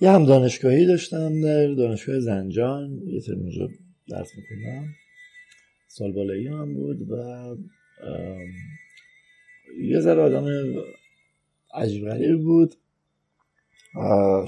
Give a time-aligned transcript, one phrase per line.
[0.00, 3.02] یه هم دانشگاهی داشتم در دانشگاه زنجان.
[3.06, 3.68] یه ترم اونجا
[4.08, 4.88] درس می‌کنم
[5.88, 7.56] سال بالایی هم بود و
[9.80, 10.46] یه ذره آدم
[11.74, 12.74] عجیب غریب بود.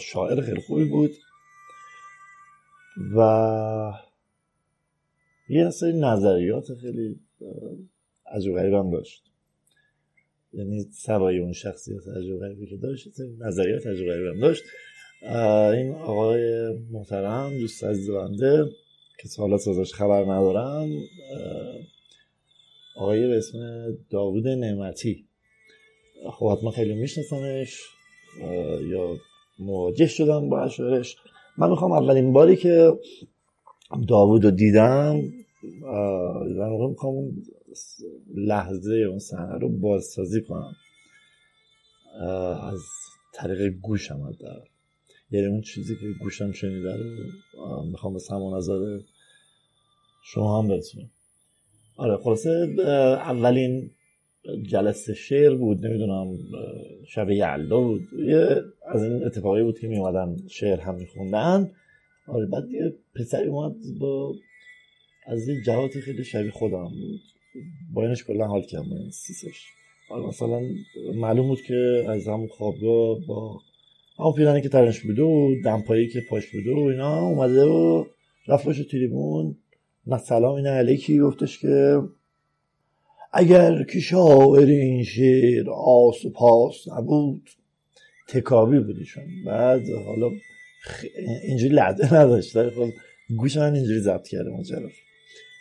[0.00, 1.10] شاعر خیلی خوبی بود.
[3.16, 3.92] و
[5.48, 7.20] یه سری نظریات خیلی
[8.26, 9.24] عجیب غریب هم داشت.
[10.52, 13.08] یعنی سوای اون شخصیت عجیب غریبی که داشت
[13.38, 14.62] نظریات عجیب غریبی هم داشت.
[15.22, 18.64] این آقای محترم دوست عزیز بنده
[19.18, 20.88] که سالات ازش خبر ندارم
[22.96, 23.58] آقای به اسم
[24.10, 25.24] داوود نعمتی.
[26.30, 27.82] خب حتما خیلی میشناسمش
[28.90, 29.16] یا
[29.58, 31.16] مواجه شدم با اشعارش.
[31.58, 32.92] من می‌خوام اولین باری که
[34.08, 35.22] داوود رو دیدم
[36.56, 37.42] در واقع می‌خوام اون
[38.34, 40.74] لحظه اون صحنه رو بازسازی کنم
[42.62, 42.80] از
[43.34, 44.62] طریق گوشم در
[45.30, 49.00] یعنی اون چیزی که گوشم شنیده رو می‌خوام به سمان نظر
[50.24, 51.10] شما هم برسونم.
[51.96, 52.74] آره خلاصه
[53.18, 53.90] اولین
[54.70, 56.38] جلسه شعر بود نمی‌دونم
[57.06, 58.00] شب یعلا بود.
[58.26, 58.62] یه
[58.94, 61.70] از این اتفاقی بود که میومدن شعر هم میخوندن.
[62.28, 64.34] آره بعد یه پسری اومد با
[65.26, 67.20] از یه جهات خیلی شبیه خودم بود.
[67.94, 69.66] با اینش کلا حال کردم با این سیسش
[70.10, 70.60] آره مثلا
[71.14, 73.60] معلوم بود که از همون خوابگاه با
[74.20, 78.04] همون پیرانی که ترنش بوده و دمپایی که پاش بوده و اینا اومده و
[78.48, 79.56] رفت باشه تریبون
[80.06, 82.02] نه سلام اینه علیکی گفتش که
[83.32, 87.50] اگر که این شعر آس و پاس نبود
[88.28, 90.30] تکابی بودیشون بعد حالا
[91.42, 92.88] اینجوری لده نداشت خب
[93.36, 94.50] گوش من اینجوری ضبط کرده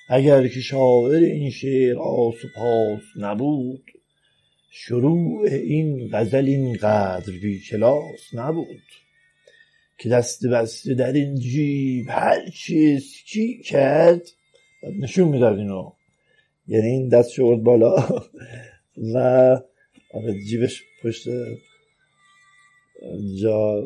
[0.10, 3.84] اگر که شاعر این شعر آس و پاس نبود
[4.72, 8.82] شروع این غزل اینقدر بی کلاس نبود
[9.98, 14.22] که دست بسته در این جیب هر چیز کی کرد.
[15.00, 15.92] نشون می‌داد اینو.
[16.68, 17.96] یعنی این دست شورد بالا
[19.14, 19.18] و
[20.14, 21.28] آره، جیبش پشت
[23.42, 23.84] جا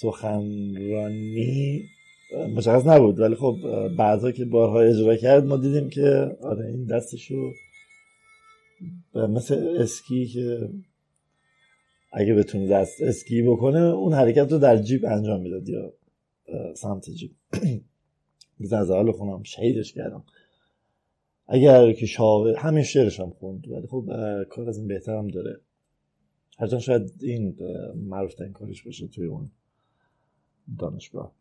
[0.00, 1.84] سخنرانی
[2.54, 3.20] مشخص نبود.
[3.20, 3.56] ولی خب
[3.96, 7.52] بعضا که بارها اجرا کرد ما دیدیم که آره این دستشو
[9.14, 10.70] مثل اسکی که
[12.12, 15.92] اگه بتونه دست اسکی بکنه اون حرکت رو در جیب انجام می‌داد یا
[16.74, 17.34] سمت جیب.
[18.72, 20.24] از حال خونم شهیدش کردم.
[21.48, 24.04] اگر که شاعر همین شعرش هم خوند ولی خب
[24.50, 25.60] کار از این بهتر هم داره.
[26.58, 27.56] هرچند شاید این
[27.94, 29.50] معروف این کارش باشه توی اون
[30.78, 31.32] دانشگاه.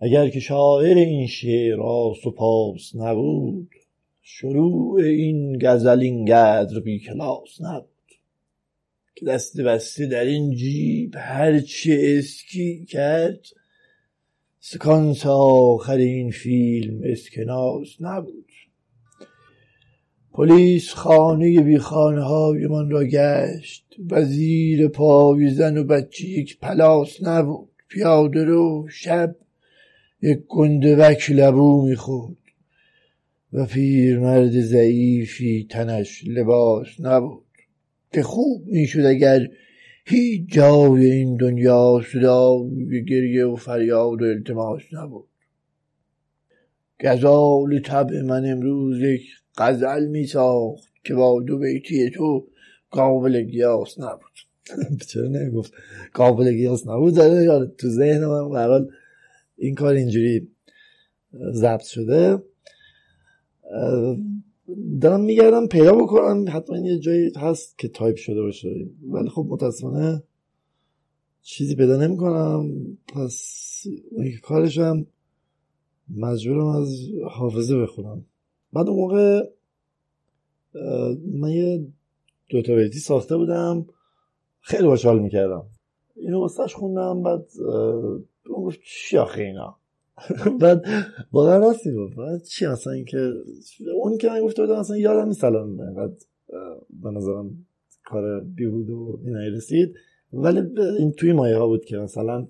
[0.00, 3.70] اگر که شاعر این شعر و پاس نبود
[4.28, 7.88] شروع این غزل اینقدر بی کلاس نبود
[9.14, 13.40] که دست بسته در این جیب هر چی اسکی کرد
[14.60, 18.52] سکانس آخر این فیلم اسکناس نبود.
[20.32, 23.84] پلیس خانه بی خانه های من را گشت.
[24.10, 27.68] وزیر پای زن و بچه یک پلاس نبود.
[27.88, 29.36] پیاده رو شب
[30.22, 32.45] یک گندوک لبو می‌خورد.
[33.56, 37.44] و پیرمرد ضعیفی تنش لباس نبود.
[38.12, 39.48] که خوب می‌شد اگر
[40.04, 45.28] هیچ جای این دنیا صدای گریه و فریاد و التماس نبود.
[47.00, 49.22] غزال طبع من امروز یک
[49.58, 52.48] غزل می ساخت که با دو بیتی تو
[52.90, 54.32] قابل قیاس نبود.
[55.08, 55.72] چرا نمی‌گفت؟
[56.14, 57.14] قابل قیاس نبود؟
[57.78, 58.88] تو ذهن من
[59.56, 60.48] این کار اینجوری
[61.52, 62.42] ضبط شده.
[65.00, 66.44] دارم میگردم پیدا بکنم.
[66.48, 68.86] حتما یه جایی هست که تایپ شده باشه.
[69.10, 70.22] ولی خب متاسفانه
[71.42, 72.70] چیزی پیدا نمی‌کنم.
[73.14, 73.86] پس
[74.42, 75.06] کارشم
[76.16, 78.24] مجبورم از حافظه بخونم.
[78.72, 79.42] بعد اون موقع
[81.32, 81.86] من یه
[82.48, 83.86] دوتا بیتی ساخته بودم.
[84.60, 85.66] خیلی باشال می‌کردم.
[86.16, 87.22] اینو واسهش خوندم.
[87.22, 87.46] بعد
[88.46, 89.78] اون گفت چی اینا؟
[90.60, 90.84] بعد
[91.32, 93.32] واقعا راستی گفت بعد چی اصلا اینکه
[93.94, 96.22] اون که من گفته بودم اصلا یادم نیست الان بعد
[97.02, 97.66] به نظرم
[98.04, 99.94] کار بیهود و اینایی رسید.
[100.32, 102.46] ولی این توی مایه ها بود که مثلا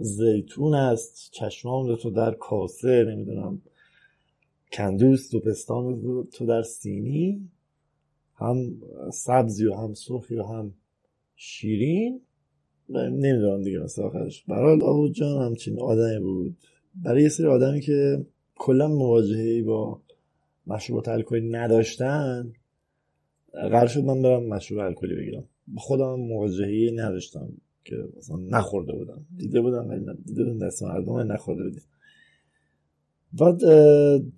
[0.00, 3.62] زیتون است چشمام تو در کاسه نمی‌دونم
[4.72, 6.00] کندوست و پستان
[6.32, 7.50] تو در سینی
[8.34, 8.82] هم
[9.12, 10.74] سبزی و هم سرخی و هم
[11.36, 12.20] شیرین.
[12.88, 14.44] نمی‌دونم دیگه مثل آخرش.
[14.48, 16.56] برای آبود جان همچین آدمی بود.
[17.04, 20.00] برای یه سری آدمی که کلا مواجهه با
[20.66, 22.52] مشروبات الکلی نداشتن
[23.52, 25.44] قرار شد من برم مشروب الکلی بگیرم.
[25.76, 27.48] خودم مواجهه نداشتم
[27.84, 29.26] که مثلا نخورده بودم.
[29.36, 31.82] دیده بودم ولی دیده بودم دست مردم نخورده بودم
[33.32, 33.60] بعد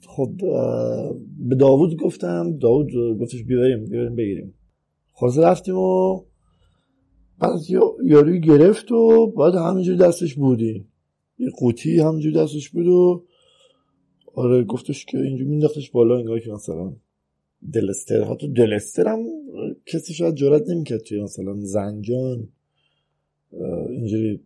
[0.07, 0.33] خب
[1.39, 2.59] به داوود گفتم.
[2.59, 4.55] داوود گفتش بیاریم بیاریم بگیریم.
[5.13, 6.23] خلاص رفتیم و
[7.39, 7.61] بعد
[8.05, 10.87] یاروی گرفت و بعد همینجوری دستش بودی.
[11.39, 13.25] یه قوطی همینجوری دستش بود و
[14.35, 16.93] آره گفتش که اینجوری مینداختش بالا انگار که مثلا
[17.73, 19.27] دلستر حتی دلستر هم
[19.87, 22.49] کسی شاید جرات نمی‌کرد توی مثلا زنجان
[23.89, 24.41] اینجوری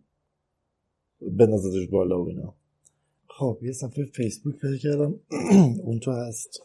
[1.21, 2.53] بنازدش بالا و اینا.
[3.27, 5.19] خب یه صفحه فیسبوک پیدا کردم.
[5.85, 6.63] اون تو هست.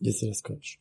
[0.00, 0.78] یه سر از کارش.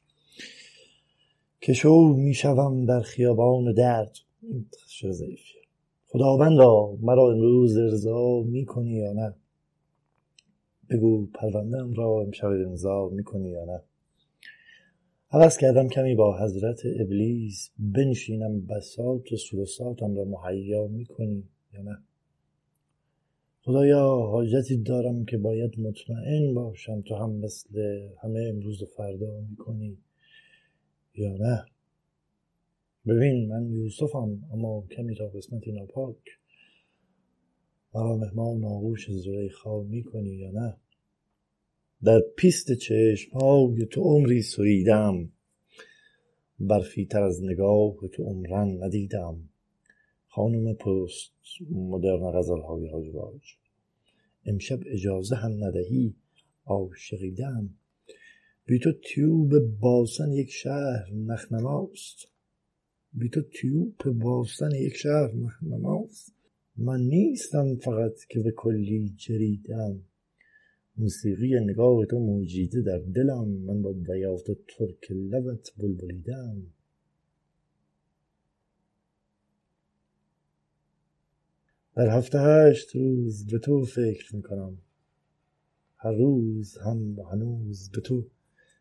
[1.62, 4.12] کشو می‌شوم در خیابان درد.
[4.42, 5.62] این شعر ضعیفیه
[6.08, 9.34] خداوندا مرا امروز ارضا می‌کنی یا نه؟
[10.90, 13.82] بگو پروندم را امشب امضا می‌کنی یا نه؟
[15.32, 21.44] عوض کردم کمی با حضرت ابلیس بنشینم بساط سلساتم را مهیا می‌کنی
[21.74, 21.98] یا نه؟
[23.62, 29.98] خدایا حاجتی دارم که باید مطمئن باشم تو هم مثل همه امروز و فردا می‌کنی
[31.16, 31.66] یا نه؟
[33.08, 36.18] ببین من یوسفم اما کمی تا قسمتی ناپاک
[37.96, 40.78] مرا مهمان آغوش زلیخا می‌کنی یا نه؟
[42.04, 45.30] در پیست چشم های تو عمری سویدم
[46.60, 49.50] برفیتر از نگاه تو عمرن ندیدم.
[50.28, 51.32] خانم پست
[51.72, 53.42] مدرن غزل های حاج
[54.46, 56.16] امشب اجازه هم ندهی
[56.66, 57.70] عاشقیدم.
[58.66, 62.28] بی تو تیوب باسن یک شهر نخنماست.
[63.14, 66.34] بی تو تیوب باسن یک شهر نخنماست
[66.78, 70.02] من نیستم فقط که به کلی جریدم
[70.98, 73.48] موسیقی نگاه تو موجیده در دلم.
[73.48, 76.62] من با بیافت ترک لبت بلبلیدم
[81.96, 84.78] در هفته هشت روز به تو فکر می‌کنم.
[85.98, 88.28] هر روز هم هنوز به تو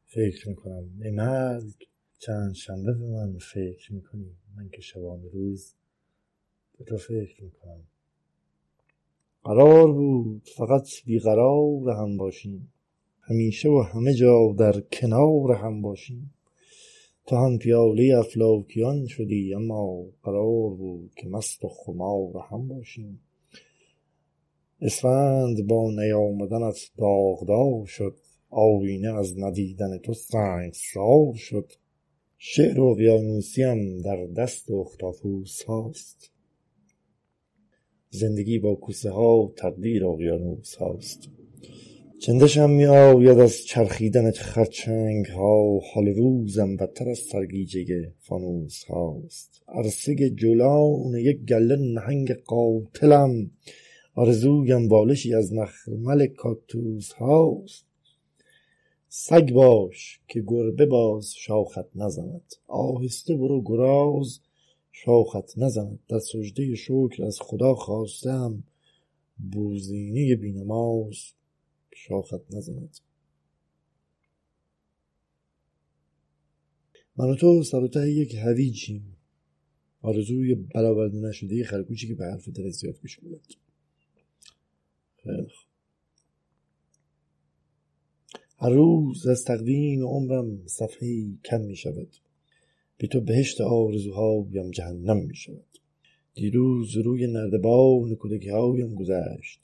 [0.07, 0.91] فکر می‌کنم.
[1.03, 1.89] ای مرگ.
[2.19, 5.75] چند شنبه به من فکر می‌کنی؟ من که شبان روز
[6.79, 7.83] به تو فکر می‌کنم.
[9.45, 12.73] قرار بود فقط بیقرار هم باشیم.
[13.21, 16.35] همیشه و همه جا در کنار هم باشیم.
[17.27, 23.21] تو هم پیاله افلاکیان شدی اما قرار بود که مست و خمار هم باشیم.
[24.81, 28.17] اسفند با نیامدنت داغدار شد.
[28.51, 31.73] آوینه از ندیدن تو سنگسار شد.
[32.41, 36.31] شعر اقیانوسیم در دست اختاپوس هاست.
[38.11, 41.29] زندگی با کوسه ها تقدیر اقیانوس هاست.
[42.21, 49.63] چندشم می آید از چرخیدن خرچنگ ها حال روزم بدتر از سرگیجه فانوس هاست.
[49.69, 53.51] عرصه جولان یک گله نهنگ قاتلم.
[54.15, 57.88] آرزویم بالشی از مخمل کاکتوس هاست.
[59.09, 62.55] سگ باش که گربه باز شاخت نزند.
[62.67, 64.41] آهسته برو گراز
[64.93, 65.99] شاخت نزند.
[66.09, 68.63] در سجده شکر از خدا خواستم
[69.53, 71.33] بوزینه بینماز
[71.95, 72.99] شاخت نزند.
[77.17, 79.17] من و تو سر یک هویجیم.
[80.03, 83.41] آرزوی برآورده نشده خرگوشی که به حرف دل زیاد گوش می‌داد
[88.61, 92.09] هر روز از تقویم عمرم صفحه کم می شود.
[92.99, 95.79] بی تو بهشت آرزوهایم جهنم می شود.
[96.35, 99.61] دیروز روی نردبان کودکی هایم گذشت.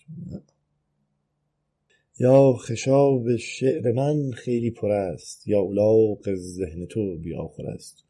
[2.19, 8.05] یا خشاب شعر من خیلی پر است یا اولاق ذهن تو بیاخر است.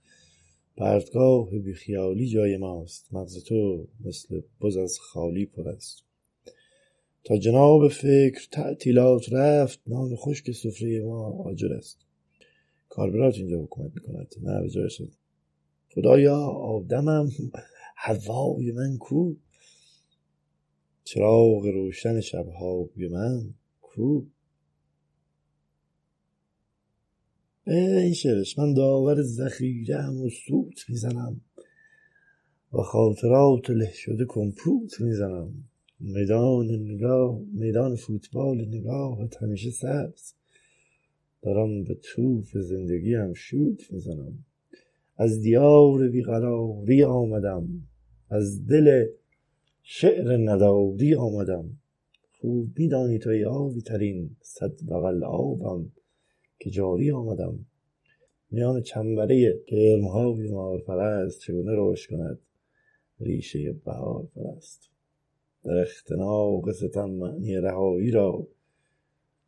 [0.76, 6.04] پرتگاه بیخیالی جای ماست مغز تو مثل بز از خالی پر است.
[7.24, 11.98] تا جناب فکر تعطیلات رفت نان خشک سفره ما آجر است.
[12.88, 14.34] کاربرات اینجا حکومت می‌کند.
[14.42, 15.12] نه به جای شد.
[15.94, 17.28] خدایا آدمم
[17.96, 19.34] هوای من کو؟
[21.04, 24.22] چراغ روشن شبهای من کو؟
[27.66, 31.40] این شعرش من داور ذخیره و سوت می‌زنم
[32.72, 35.64] و خاطرات له شده کمپوت می‌زنم.
[36.06, 40.32] میدان نگاه میدان فوتبال نگاهت همیشه سبز.
[41.42, 44.44] دارم به توف زندگی هم شوت می‌زنم.
[45.16, 47.68] از دیار بیقراری آمدم.
[48.30, 49.06] از دل
[49.82, 51.70] شعر نداری آمدم.
[52.40, 55.92] خوب میدانی تو ای ترین صد بغل آبم
[56.58, 57.66] که جاری آمدم.
[58.50, 62.38] میان چنبره گرمهای مارپرست چگونه روش کند
[63.20, 64.93] ریشه بهار پرست
[65.64, 68.48] در اختناق ستم معنی رهایی را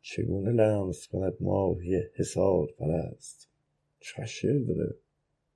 [0.01, 3.49] چگونه لمس کند ماهی حصار پرست؟
[3.99, 4.95] چه داره.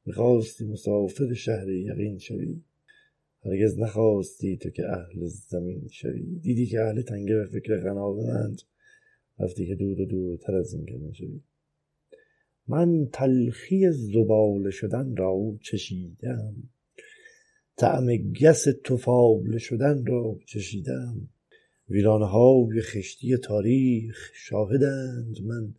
[0.05, 2.61] می‌خواستی مسافر شهر یقین شوی.
[3.45, 6.39] هرگز نخواستی تو که اهل زمین شوی.
[6.39, 8.61] دیدی که اهل تنگه به فکر غناوند
[9.39, 11.41] رفتی که دور و دورتر از این شوی
[12.67, 16.55] من تلخی زباله شدن را چشیدم.
[17.81, 21.29] طعم گس تفاله شدن را چشیدم.
[21.89, 25.41] ویرانه های خشتی تاریخ شاهدند.
[25.43, 25.73] من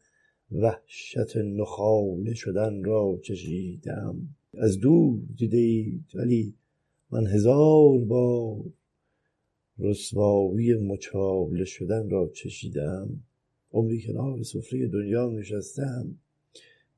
[0.52, 4.35] وحشت نخاله شدن را چشیدم.
[4.54, 6.54] از دور دیدید ولی
[7.11, 8.64] من هزار بار
[9.78, 13.09] رسوایی مچاله شدن را چشیدم.
[13.73, 16.18] عمری کنار سفره دنیا نشستم.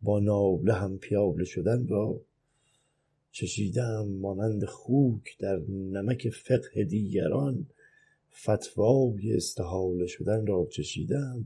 [0.02, 2.20] با ناله هم پیاله شدن را
[3.34, 7.66] چشیدم مانند خوک در نمک فقه دیگران.
[8.42, 11.44] فتوای استحاله شدن را چشیدم.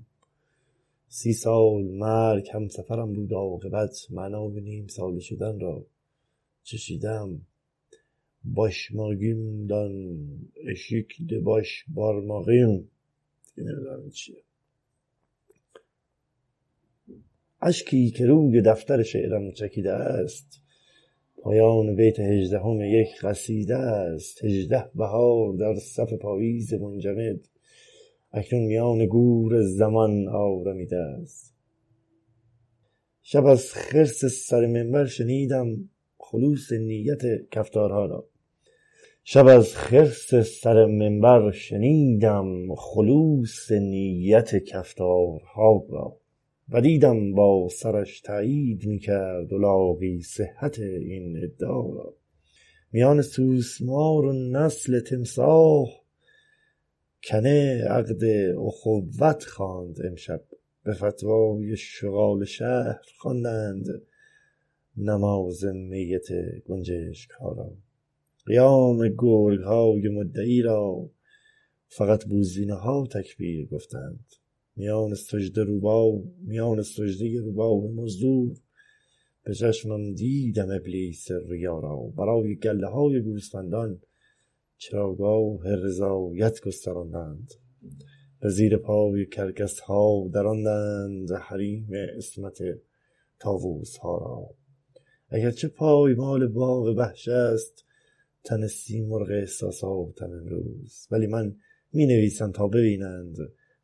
[1.09, 5.87] سی سال مرگ هم سفرم بود عاقبت معنای نیم ساله شدن را
[6.63, 7.41] چشیدم.
[8.45, 10.19] باشماگیم دان
[10.71, 12.91] اشیک باش بارماغیم
[13.57, 14.43] دیگه نمی‌دونم چیه.
[17.61, 20.61] اشکی که روی دفتر شعرم چکیده است.
[21.43, 24.45] پایان بیت هجدهم یک قصیده است.
[24.45, 27.41] هجده بهار در صف پاییز منجمد.
[28.33, 31.55] اکنون میان گور زمان آرمیده است.
[33.23, 38.29] شب از خرس سر منبر شنیدم خلوص نیت کفتارها را.
[39.25, 46.17] شب از خرس سر منبر شنیدم خلوص نیت کفتارها را.
[46.71, 52.15] و دیدم با سرش تایید می‌کرد الاغی صحت این ادعا را.
[52.93, 55.89] میان سوسمار و نسل تمساح
[57.25, 58.25] کنه عقد
[58.59, 60.43] اخوت خواند امشب.
[60.89, 63.87] به فتوای شغال شهر خواندند
[64.97, 66.27] نماز میت
[66.69, 67.73] گنجشکها را
[68.47, 71.11] قیام گرگ های مدعی را
[71.89, 74.25] فقط بوزینه ها تکبیر گفتند.
[74.79, 78.57] میان سجده روبا میان سجده روباه مزدور.
[79.45, 81.97] به چشمم دیدم ابلیس ریا را.
[81.97, 84.01] برای گله های گوسفندان
[84.77, 87.55] چراگاه رضایت گستراندند.
[88.41, 92.59] به زیر پای کرکس ها دراندند حریم اسمت
[93.39, 94.51] تاووس ها را.
[95.29, 97.85] اگرچه پایمال باغ وحش است
[98.45, 101.07] تن سیمرغ احساساتم امروز.
[101.11, 101.57] ولی من
[101.93, 103.37] می نویسم تا ببینند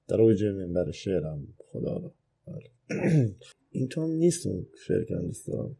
[0.08, 2.12] در اوج منبر شعرم خدا را.
[3.70, 5.76] این تو نیست اون شعر که دوست دارم.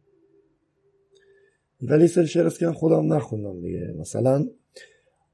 [1.81, 3.93] ولی سر شعر است که خودم نخوندم دیگه.
[3.97, 4.47] مثلا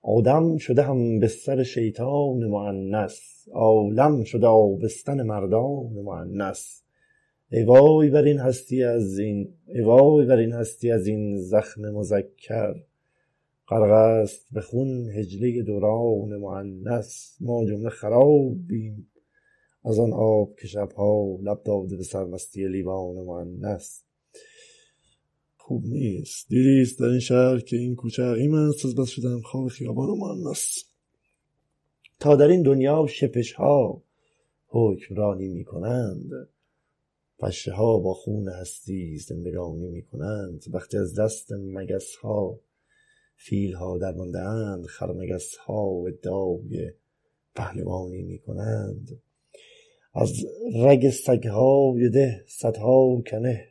[0.02, 6.84] آدم شده هم به سر شیطان معنس عالم شده آبستن مردان معنس
[7.52, 7.66] ای
[8.10, 9.82] بر این هستی از این ای
[10.26, 12.76] بر این هستی از این زخم مذکر.
[13.72, 19.12] غرق است به خون هجله دوران معنس ما جمله خرابیم.
[19.86, 24.04] از آن آب که شبها لب داده به سرمستی لیوان معنس
[25.58, 26.50] خوب نیست.
[26.50, 30.10] دیری است در این شهر که این کوچه عقیم است از بس شدن خواب خیابان
[30.18, 30.84] معنس
[32.20, 34.04] تا در این دنیا شپش ها
[34.68, 36.30] حکمرانی می کنند
[37.40, 42.60] پشه ها با خون هستی زندگانی می کنند وقتی از دست مگس ها
[43.44, 46.92] فیل ها درمانده اند خرمگس ها ادعای
[47.56, 49.22] پهلوانی می کنند
[50.14, 50.34] از
[50.76, 53.68] رگ سگ های ده صدها کنه.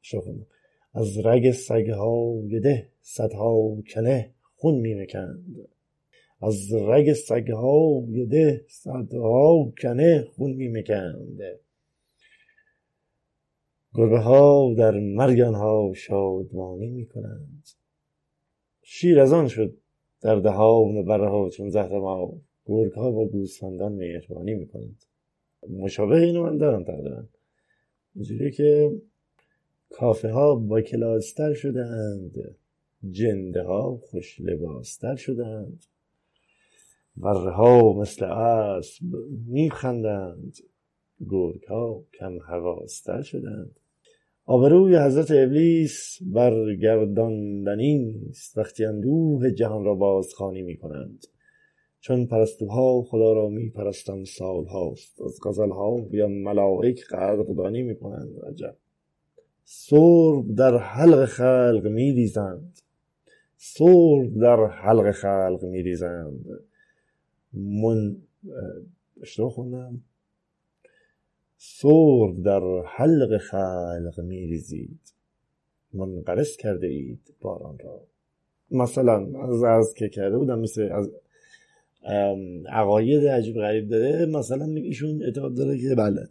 [0.00, 0.46] شوخم
[0.94, 5.68] از رگ سگ های ده صدها کنه خون می مکند
[6.42, 11.40] از رگ سگ های ده صدها کنه خون می مکند
[13.94, 17.81] گربه ها در مرگ آنها شادمانی می کنند
[18.82, 19.76] شیر از آن شد
[20.20, 25.04] در دهان بره ها چون زهر ما گرگ ها با گوسفندان مهربانی می کنند
[25.70, 27.24] مشابه اینو من دارم تقریبا.
[28.14, 29.00] اینجوری که
[29.90, 32.56] کافه ها با کلاستر شده اند
[33.10, 35.84] جنده ها خوش لباستر شده اند
[37.16, 39.04] وره ها مثل اسب
[39.46, 40.56] میخندند.
[41.30, 43.80] گرگ ها کم حواستر شدند
[44.46, 51.26] آبروی حضرت ابلیس برگرداندنی نیست وقتی اندوه جهان را بازخوانی می کنند
[52.00, 58.44] چون پرستوها خدا را می پرستند سال هاست از غزلها یا ملائک قدردانی می کنند
[58.48, 58.76] عجب!
[59.64, 62.78] سرب در حلق خلق می ریزند
[63.64, 66.46] سرب در حلق خلق میریزند.
[67.52, 68.16] من
[69.20, 70.00] اشتباه خوندم؟
[71.64, 75.00] سرب در حلق خلق میریزید.
[75.94, 78.00] منقرس کرده اید باران را.
[78.70, 81.10] مثلا از از که کرده بودم مثل از
[82.68, 86.28] عقاید عجیب غریب داره مثلا ایشون اعتقاد داره که بله.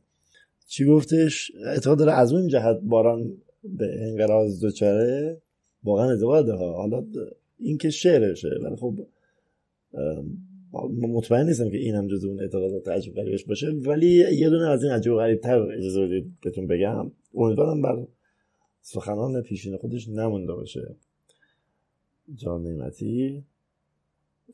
[0.68, 5.42] چی گفتش؟ اعتقاد داره از اون جهت باران به انقراض دوچاره
[5.84, 7.06] واقعا اعتقاد ها حالا
[7.60, 9.00] این که شعرشه ولی خب
[10.74, 14.84] مطمئن نیستم که این هم جز اون اعتقادات عجیب غریبش باشه ولی یه دونه از
[14.84, 17.12] این عجیب غریب تر اجازه بدید بهتون بگم.
[17.36, 18.08] امیدوارم بر
[18.82, 20.96] سخنان پیشین خودش نمونده باشه.
[22.36, 23.44] جان نعمتی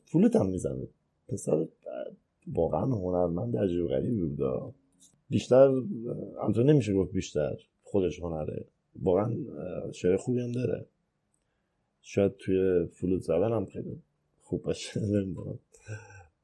[0.04, 0.88] فلوت هم می‌زنه.
[1.28, 1.66] پسر
[2.52, 4.74] واقعا هنرمند عجیب غریبی بود.
[5.30, 5.68] بیشتر
[6.42, 8.64] همطور نمیشه گفت بیشتر خودش هنره.
[9.02, 9.36] واقعا
[9.92, 10.86] شعر خوبی هم داره.
[12.02, 14.02] شاید توی فلوت زدن هم خیلی
[14.42, 15.00] خوب باشه.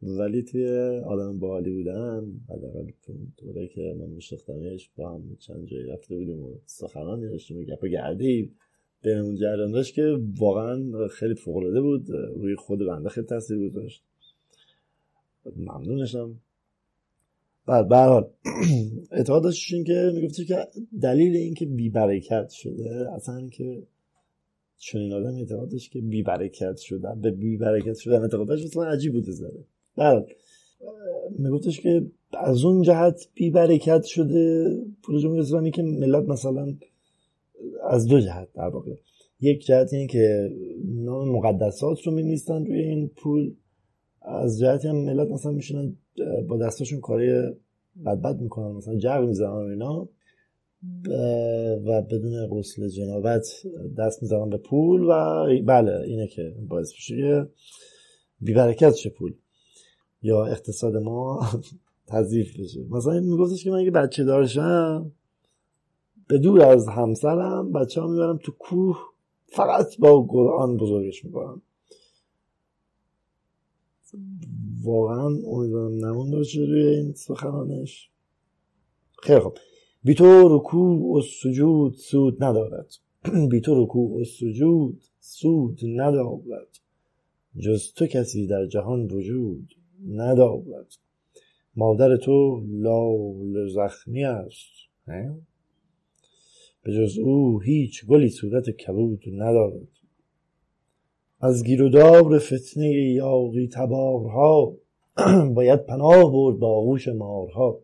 [0.05, 0.67] ولی توی
[1.07, 2.91] آدم باحالی بودن حداقل
[3.37, 7.85] طوره که من میشناختمش با هم چند جایی رفته بودیم و سخنانی داشتیم و گپ
[7.85, 8.51] گرده ای
[9.03, 14.05] بینمون جریان داشت که واقعا خیلی فوق بود روی خود بنده خیلی تاثیر گذاشت.
[15.57, 16.41] ممنونشم.
[17.67, 18.31] بعد به حال
[19.13, 20.69] اعتقاد داشتشون که می‌گفته که
[21.03, 23.83] دلیل اینکه بی برکت شده اصلا که
[24.79, 29.33] چنین آدم اعتقاد داشت که بی برکت شدن به برکت شدن اعتقادش اصلا عجیب بوده
[29.33, 29.65] زده
[29.97, 30.27] بعد
[31.39, 32.07] میگفتش که
[32.39, 34.69] از اون جهت بی برکت شده
[35.23, 36.75] جمهوری اسلامی که ملت مثلا
[37.91, 38.93] از دو جهت در واقع.
[39.41, 40.51] یک جهت اینه که
[40.85, 43.55] نام مقدسات رو می روی این پول.
[44.23, 45.97] از جهتی هم ملت مثلا میشونن
[46.49, 47.33] با دستاشون کاری
[48.07, 48.73] بد بد می‌کنن.
[48.77, 50.09] مثلا جغ می‌زنن اینا.
[51.87, 53.47] و بدون غسل جنابت
[53.99, 57.49] دست می‌زنن به پول و بله اینه که باعث میشه که
[58.41, 59.35] بیبرکت شه پول.
[60.25, 61.47] یا اقتصاد ما
[62.07, 62.87] تضیف بشه.
[62.91, 65.13] مثلا میگفتش که من اگه بچه دارشم
[66.29, 68.99] به دور از همسرم بچه ها می‌برم تو کوه
[69.47, 71.63] فقط با قرآن بزرگش می‌کنم.
[74.83, 78.11] واقعا امیدوارم نمونده باشه روی این سخنانش.
[79.23, 79.59] خیلی خوب.
[80.05, 82.95] بی تو رکوع و سجود سود ندارد.
[83.51, 86.69] بی تو رکوع و سجود سود ندارد.
[87.59, 89.75] جز تو کسی در جهان وجود
[90.09, 90.87] ندارد
[91.77, 94.75] مادر تو لال زخمی است
[96.83, 99.89] به جز او هیچ گلی صورت کبود ندارد.
[101.41, 104.75] از گیرودار فتنه یاقی تبارها
[105.57, 107.81] باید پناه برد با آغوش مارها.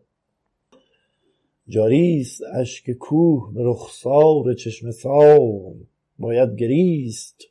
[1.67, 5.73] جاریست اشک کوه به رخسار چشم سار
[6.19, 7.41] باید گریست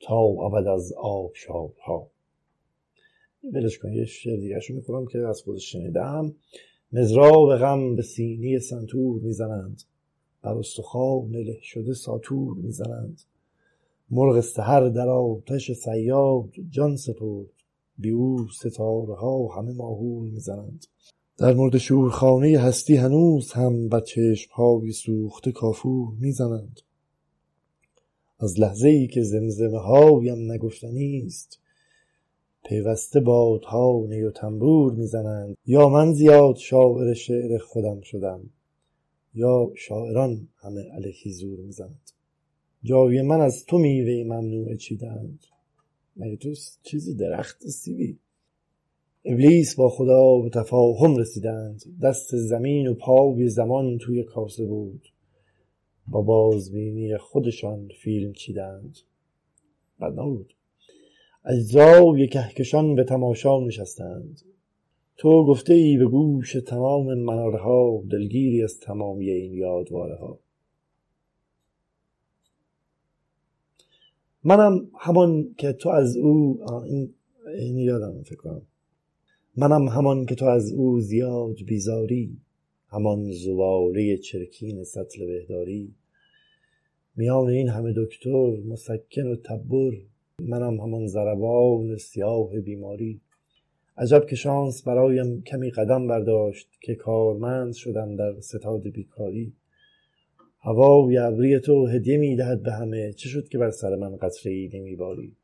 [0.00, 2.10] تا ابد از آبشارها.
[3.52, 6.34] ولش کن یه شعر دیگه شو می‌کنم که از خودش شنیدم.
[6.92, 9.82] مزراب غم به سینی سنتور می‌زنند
[10.42, 13.22] بر استخوان له شده ساتور می‌زنند.
[14.10, 17.46] مرغ سهر در آتش سیاد جان سپرد
[17.98, 20.86] بی او ستاره ها همه ماهور می‌زنند.
[21.38, 26.80] در مورد شورخانه هستی هنوز هم بر چشم های سوخته کافور می‌زنند.
[28.40, 31.60] از لحظه ای که زمزمه هایم نگفتنی است
[32.68, 35.56] پیوسته بادها نی و تنبور می‌زنند.
[35.66, 38.50] یا من زیاد شاعر شعر خودم شدم
[39.34, 42.10] یا شاعران همه علیه زور می‌زنند.
[42.82, 45.38] جاوی من از تو میوه ممنوع چیدند.
[46.16, 48.18] مگه تو چیزی درخت سیبی؟
[49.24, 51.82] ابلیس با خدا به تفاهم رسیدند.
[52.02, 55.08] دست زمین و پای زمان توی کاسه بود.
[56.08, 58.98] با بازبینی خودشان فیلم چیدند.
[60.00, 60.54] بد نبود
[61.46, 64.40] اجزای کهکشان به تماشا نشستند.
[65.16, 70.38] تو گفته ای به گوش تمام منارها دلگیری از تمامی این یادواره ها
[74.44, 77.14] منم همان که تو از او این,
[77.58, 78.62] این یادم فکر کنم.
[79.56, 82.36] منم همان که تو از او زیاد بیزاری
[82.88, 85.94] همان زواله چرکین سطل بهداری.
[87.16, 89.92] میان این همه دکتر مسکن و تبر
[90.42, 93.20] منم همان زربان سیاه بیماری.
[93.96, 99.52] عجب که شانس برایم کمی قدم برداشت که کارمند شدم در ستاد بیکاری.
[100.58, 103.12] هوای ابری تو هدیه می‌دهد به همه.
[103.12, 105.36] چه شد که بر سر من قطره ای نمیباری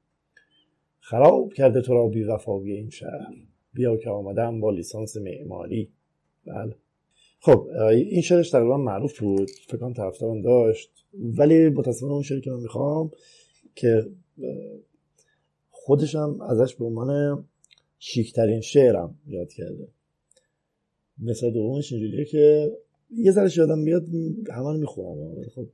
[1.00, 3.34] خراب کرده تو را بی وفایی این شهر.
[3.74, 5.92] بیا که آمدم با لیسانس معماری.
[6.46, 6.76] بله.
[7.40, 9.50] خب این شعرش تقریبا معروف بود.
[9.68, 10.90] فکرم طرفدارم داشت.
[11.14, 13.10] ولی متاسفانه اون شعری که من می‌خوام
[13.74, 14.06] که
[15.70, 17.44] خودشم ازش به عنوان
[17.98, 19.88] شیکترین شعرم یاد کرده.
[21.18, 22.72] مثل دومش اینجوریه که
[23.10, 24.06] یه ذره یادم بیاد
[24.50, 25.66] همه رو می‌خورم ولی خب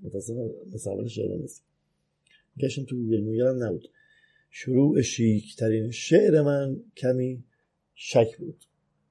[0.00, 1.64] متاسفم مثل اولش یادم نیست.
[2.58, 3.88] گشتم تو گوگل میگرم نبود.
[4.50, 7.44] شروع شیکترین شعر من کمی
[7.94, 8.64] شک بود.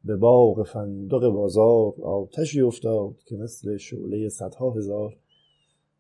[0.06, 5.18] به باغ فندق بازار آتشی افتاد که مثل شعله صدها هزار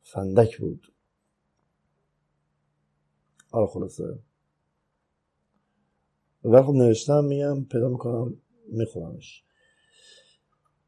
[0.02, 0.92] فندک بود.
[3.52, 4.20] آره خلاصه.
[6.44, 8.34] ولی خب نوشتم میگم پیدا می‌کنم
[8.68, 9.44] میخورمش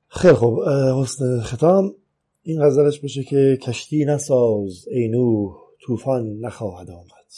[0.08, 0.64] خیلی خوب
[1.02, 1.96] حسن ختام.
[2.44, 7.32] این غزلش باشه که کشتی نساز ای نوح طوفان نخواهد آمد.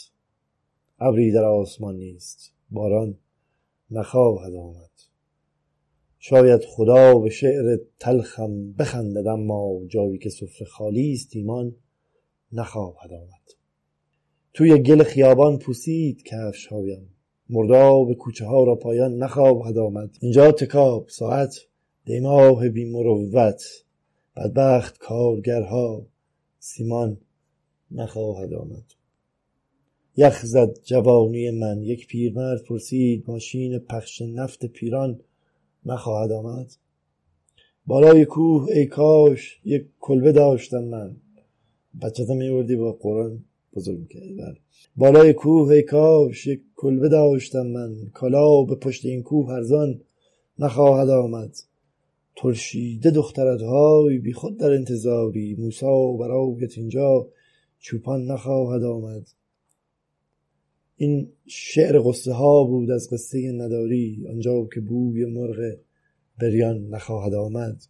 [0.98, 3.18] ابری در آسمان نیست باران
[3.90, 4.90] نخواهد آمد.
[6.18, 11.76] شاید خدا به شعر تلخم بخندد اما جایی که سفره خالی است ایمان
[12.52, 13.63] نخواهد آمد.
[14.54, 17.08] توی گل خیابان پوسید کفش هایم
[17.50, 20.16] مرداب کوچه ها را پایان نخواهد آمد.
[20.20, 21.56] اینجا تکاب ساعت
[22.04, 23.62] دیماه بی مروت.
[24.36, 26.06] بدبخت کارگرها
[26.58, 27.16] سیمان
[27.90, 28.84] نخواهد آمد.
[30.16, 31.82] یخ زد جوانی من.
[31.82, 35.20] یک پیرمرد پرسید ماشین پخش نفت پیران
[35.86, 36.72] نخواهد آمد؟
[37.86, 41.16] بالای کوه ای کاش یک کلبه داشتم من.
[42.02, 43.44] بچه میوردی با قرآن؟
[43.76, 44.56] بزرگ می‌کردی بله
[44.96, 47.94] بالای کوه ای کاش یک کلبه داشتم من.
[48.14, 50.00] کلا به پشت این کوه ارزان
[50.58, 51.56] نخواهد آمد.
[52.36, 55.54] ترشیده دخترت های بی خود در انتظاری.
[55.58, 57.28] موسا برایت اینجا
[57.78, 59.26] چوپان نخواهد آمد.
[60.96, 64.26] این شعر قصه ها بود از قصه نداری.
[64.30, 65.76] آنجا که بوی مرغ
[66.40, 67.82] بریان نخواهد آمد.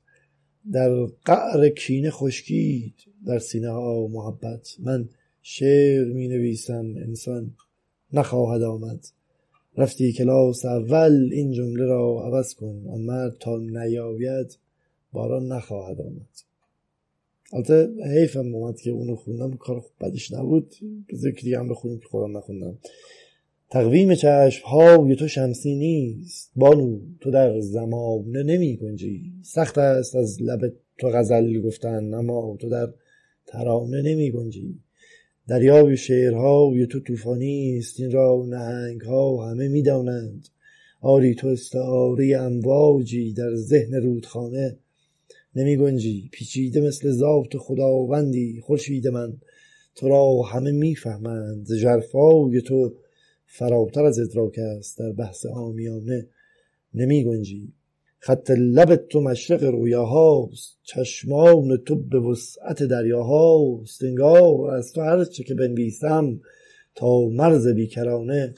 [0.73, 2.94] در قعر کینه خشکید.
[3.27, 4.68] در سینه ها محبت.
[4.79, 5.09] من
[5.46, 7.54] شعر می نویسم انسان
[8.12, 9.07] نخواهد آمد.
[9.76, 12.87] رفتی کلاس اول این جمله را عوض کن.
[12.88, 14.59] آن مرد تا نیاید
[15.12, 16.28] باران نخواهد آمد.
[17.52, 19.57] البته حیفم اومد که اونو خوندم.
[19.57, 20.74] کار خوب بدش نبود.
[21.14, 22.78] ذکری هم بخونیم که خودم نخوندم.
[23.70, 26.52] تقویم چشم های تو شمسی نیست.
[26.57, 32.68] بانو تو در زمانه نمی گنجی سخت است از لب تو غزل گفتن اما تو
[32.68, 32.92] در
[33.46, 34.78] ترانه نمی گنجی
[35.48, 38.00] دریای شعرهای تو طوفانی است.
[38.00, 40.48] این را نهنگ ها همه می‌دانند.
[41.00, 44.76] آری تو استعاره امواجی در ذهن رودخانه.
[45.57, 46.28] نمی گنجی.
[46.33, 48.61] پیچیده مثل ذات خداوندی.
[48.61, 49.33] خورشید من
[49.94, 51.74] تو را همه می‌فهمند.
[51.74, 52.94] ژرفای تو
[53.46, 54.98] فراتر از ادراک است.
[54.98, 56.26] در بحث آمیانه
[56.94, 57.72] نمی گنجی.
[58.26, 60.78] خط لب تو مشرق رویاهاست.
[60.82, 64.04] چشمان تو به وسعت دریاهاست.
[64.04, 66.40] انگار از تو هرچه که بنویسم
[66.94, 68.54] تا مرز بیکرانه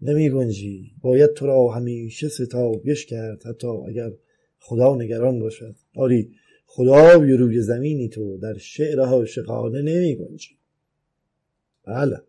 [0.00, 0.92] نمی گنجی.
[1.00, 3.46] باید تو را همیشه ستایش کرد.
[3.46, 4.12] حتی اگر
[4.58, 5.74] خدا نگران باشد.
[5.96, 6.30] آری
[6.66, 10.56] خدای روی زمینی تو در شعر عاشقانه نمی گنجی.
[11.84, 12.20] بله.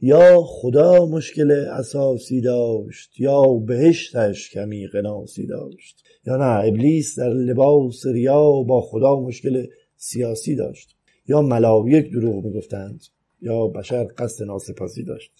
[0.00, 6.04] یا خدا مشکل اساسی داشت یا بهشتش کمی قناسی داشت.
[6.26, 10.96] یا نه ابلیس در لباس ریا با خدا مشکل سیاسی داشت.
[11.28, 13.00] یا ملائک دروغ می‌گفتند
[13.42, 15.32] یا بشر قصد ناسپاسی داشت.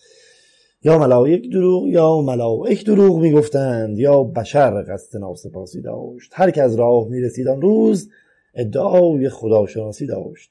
[0.85, 6.31] یا ملائک دروغ یا ملائک دروغ می‌گفتند یا بشر قصد ناسپاسی داشت.
[6.33, 8.11] هر که از راه می‌رسید آن روز
[8.55, 10.51] ادعای خداشناسی داشت.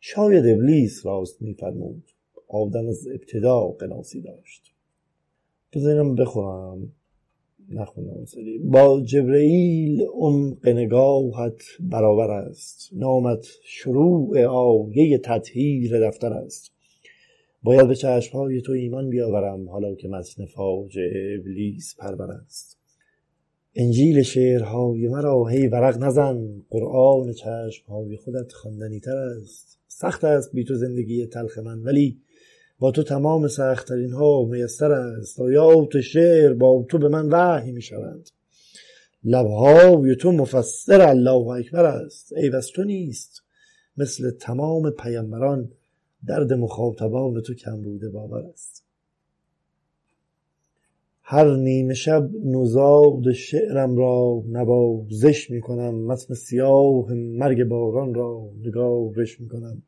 [0.00, 2.13] شاید ابلیس راست میفرمود.
[2.54, 4.72] آدم از ابتدا قناسی داشت.
[5.72, 6.92] بذاریم بخونم
[7.70, 8.58] نخونم سری.
[8.58, 12.90] با جبرئیل عمق نگاهت برابر است.
[12.92, 16.72] نامت شروع آیه تطهیر دفتر است.
[17.62, 20.98] باید به چشمهای تو ایمان بیاورم حالا که متن فاج
[21.38, 22.78] ابلیس پرور است.
[23.74, 26.62] انجیل شعرهای مرا هی ورق نزن.
[26.70, 29.78] قرآن چشمهای خودت خواندنی تر است.
[29.88, 32.20] سخت است بی تو زندگی تلخ من ولی
[32.84, 37.82] با تو تمام سختترین ها میسر است آیات شعر با تو به من وحی می
[37.82, 38.30] شوند
[39.24, 42.32] لبهای تو مفسر الله اکبر است.
[42.32, 43.42] ای بس تو نیست.
[43.96, 45.70] مثل تمام پیامبران
[46.26, 48.84] درد مخاطبان تو کم بوده باور است.
[51.22, 59.40] هر نیمه شب نوزاد شعرم را نوازش می کنم متن سیاه مرگ باران را نگارش
[59.40, 59.82] می کنم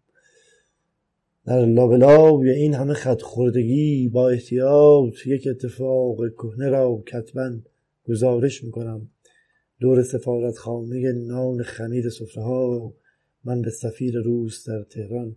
[1.47, 7.59] در لابلای این همه خط خوردگی با احتیاط یک اتفاق کهنه را کتبا
[8.09, 9.11] گزارش می‌کنم.
[9.81, 12.95] دور سفارت خانه نان خمیر صفره ها
[13.45, 15.37] من به سفیر روس در تهران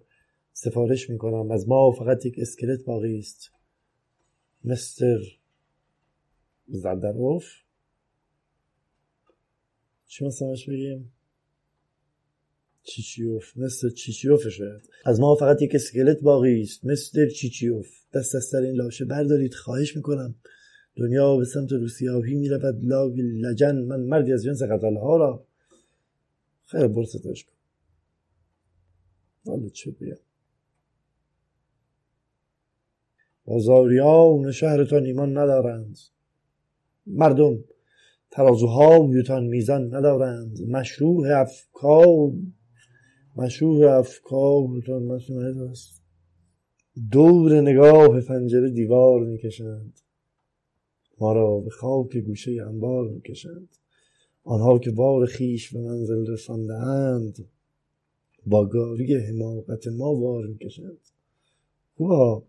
[0.53, 1.51] سفارش می‌کنم.
[1.51, 3.51] از ما فقط یک اسکلت باقی است.
[4.63, 5.19] مستر
[6.67, 7.45] زدروف
[10.07, 11.11] چی مثلش بگیم؟
[12.89, 17.87] چیچیوف مثل چیچیوف شاید از ما فقط یک اسکلت باقی است مستر چیچیوف.
[18.13, 20.35] دست از سر این لاشه بردارید خواهش می‌کنم.
[20.95, 22.79] دنیا به سمت روسیاهی می‌رود.
[22.83, 25.45] لا لجن من مردی از جنس ها را.
[26.65, 27.53] خیر برستش کن.
[29.45, 30.17] والا چه بیم.
[33.45, 35.97] بازاریان شهرتان ایمان ندارند.
[37.07, 37.63] مردم
[38.31, 40.61] ترازوهایتان میزان ندارند.
[40.61, 42.31] مشروع افکار
[43.35, 45.11] مشروع افکارتان
[45.71, 46.01] است.
[47.11, 49.99] دور نگاه پنجره دیوار می‌کشند.
[51.19, 53.69] ما را به خاک گوشه انبار می‌کشند.
[54.43, 57.45] آنها که بار خیش به منزل رساندهاند
[58.45, 60.99] با گاری حماقت ما وار می‌کشند.
[61.97, 62.43] خوبا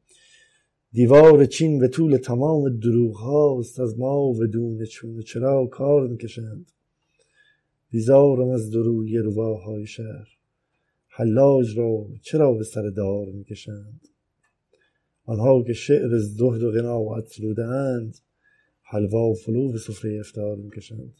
[0.92, 6.72] دیوار چین به طول تمام دروغ هاست از ما و دون چون چرا کار می‌کشند.
[7.90, 10.39] بیزارم از دروی رواهای شهر.
[11.20, 14.08] حلاج را چرا به سر دار می‌کشند؟
[15.24, 18.18] آنها که شعر زهد و قناعت رودند
[18.82, 21.14] حلوا و فلو به سفره افتار می‌کشند.